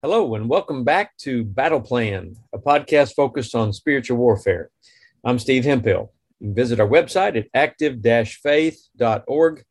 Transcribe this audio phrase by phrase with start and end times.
[0.00, 4.70] Hello, and welcome back to Battle Plan, a podcast focused on spiritual warfare.
[5.24, 6.12] I'm Steve Hemphill.
[6.38, 9.64] You can visit our website at active faith.org,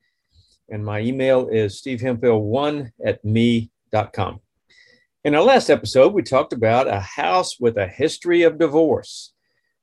[0.67, 4.41] and my email is stevehemphill1 at me.com.
[5.23, 9.31] In our last episode, we talked about a house with a history of divorce.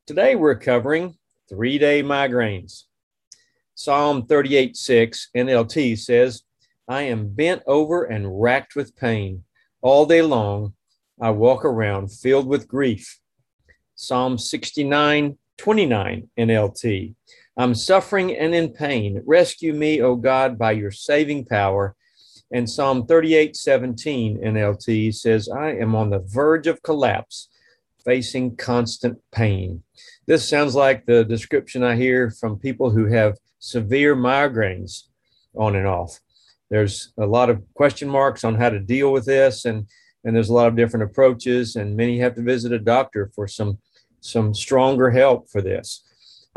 [0.06, 1.16] Today, we're covering
[1.48, 2.82] three day migraines.
[3.74, 6.42] Psalm 38 6 NLT says,
[6.86, 9.44] I am bent over and racked with pain
[9.84, 10.72] all day long,
[11.20, 13.20] I walk around filled with grief.
[13.94, 17.14] Psalm 69, 29 NLT.
[17.58, 19.22] I'm suffering and in pain.
[19.26, 21.94] Rescue me, O God, by your saving power.
[22.50, 27.50] And Psalm 38, 17 NLT says, I am on the verge of collapse,
[28.06, 29.82] facing constant pain.
[30.26, 35.08] This sounds like the description I hear from people who have severe migraines
[35.54, 36.20] on and off
[36.70, 39.86] there's a lot of question marks on how to deal with this and
[40.24, 43.46] and there's a lot of different approaches and many have to visit a doctor for
[43.46, 43.78] some
[44.20, 46.02] some stronger help for this.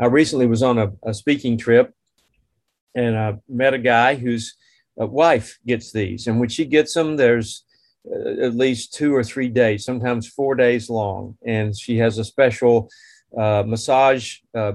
[0.00, 1.92] I recently was on a, a speaking trip
[2.94, 4.56] and i met a guy whose
[5.00, 7.64] uh, wife gets these and when she gets them there's
[8.10, 12.24] uh, at least two or three days sometimes four days long and she has a
[12.24, 12.88] special
[13.36, 14.72] uh, massage uh,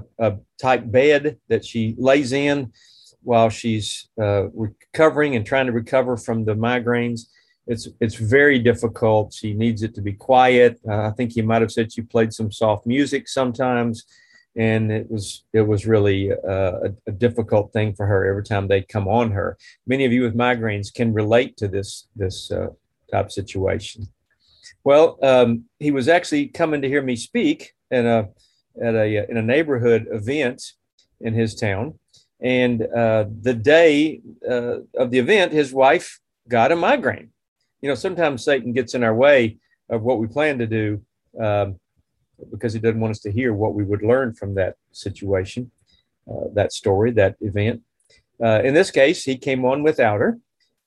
[0.60, 2.72] type bed that she lays in
[3.24, 7.22] while she's uh, recovering and trying to recover from the migraines.
[7.66, 9.32] It's it's very difficult.
[9.32, 10.78] She needs it to be quiet.
[10.86, 14.04] Uh, I think you might have said she played some soft music sometimes,
[14.54, 18.68] and it was it was really uh, a, a, difficult thing for her every time
[18.68, 19.56] they come on her.
[19.86, 22.68] Many of you with migraines can relate to this this uh,
[23.10, 24.08] type situation.
[24.84, 28.28] Well, um, he was actually coming to hear me speak in a
[28.82, 30.62] at a in a neighborhood event
[31.22, 31.98] in his town
[32.44, 37.30] and uh, the day uh, of the event, his wife got a migraine.
[37.80, 39.56] You know, sometimes Satan gets in our way
[39.88, 41.00] of what we plan to do
[41.40, 41.80] um,
[42.50, 45.70] because he doesn't want us to hear what we would learn from that situation,
[46.30, 47.80] uh, that story, that event.
[48.42, 50.38] Uh, in this case, he came on without her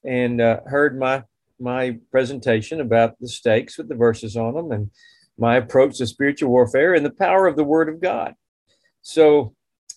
[0.05, 1.23] and uh, heard my
[1.59, 4.91] my presentation about the stakes with the verses on them and
[5.39, 8.35] my approach to spiritual warfare and the power of the Word of God.
[9.01, 9.55] So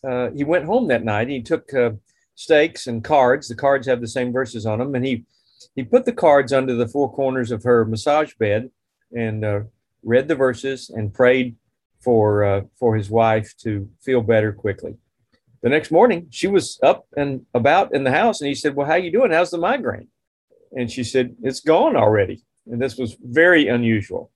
[0.09, 1.29] uh, he went home that night.
[1.29, 1.93] He took uh,
[2.35, 3.49] stakes and cards.
[3.49, 5.25] The cards have the same verses on them, and he
[5.75, 8.71] he put the cards under the four corners of her massage bed
[9.15, 9.61] and uh,
[10.03, 11.57] read the verses and prayed
[12.01, 14.97] for uh, for his wife to feel better quickly.
[15.63, 18.87] The next morning, she was up and about in the house, and he said, "Well,
[18.87, 19.31] how you doing?
[19.31, 20.09] How's the migraine?"
[20.73, 24.31] And she said, "It's gone already." And this was very unusual.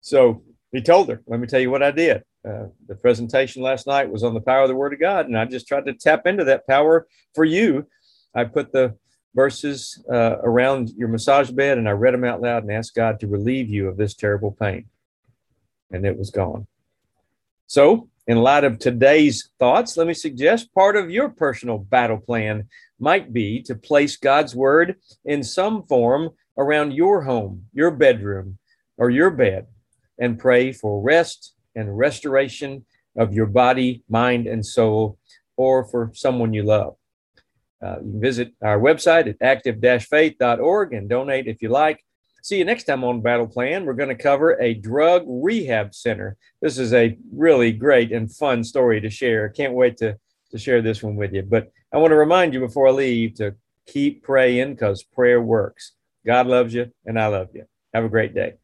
[0.00, 0.42] So
[0.72, 4.10] he told her, "Let me tell you what I did." Uh, the presentation last night
[4.10, 6.26] was on the power of the Word of God, and I just tried to tap
[6.26, 7.86] into that power for you.
[8.34, 8.96] I put the
[9.34, 13.20] verses uh, around your massage bed and I read them out loud and asked God
[13.20, 14.86] to relieve you of this terrible pain.
[15.90, 16.66] And it was gone.
[17.66, 22.68] So, in light of today's thoughts, let me suggest part of your personal battle plan
[22.98, 28.58] might be to place God's Word in some form around your home, your bedroom,
[28.96, 29.66] or your bed
[30.20, 32.84] and pray for rest and restoration
[33.16, 35.18] of your body, mind, and soul,
[35.56, 36.94] or for someone you love.
[37.82, 42.04] Uh, you can visit our website at active-faith.org and donate if you like.
[42.42, 43.84] See you next time on Battle Plan.
[43.84, 46.36] We're going to cover a drug rehab center.
[46.62, 49.48] This is a really great and fun story to share.
[49.48, 50.16] Can't wait to,
[50.50, 51.42] to share this one with you.
[51.42, 53.54] But I want to remind you before I leave to
[53.86, 55.92] keep praying because prayer works.
[56.24, 57.64] God loves you, and I love you.
[57.92, 58.54] Have a great day.